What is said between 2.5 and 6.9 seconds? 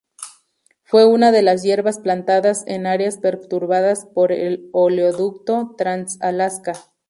en áreas perturbadas por el Oleoducto Trans-Alaska.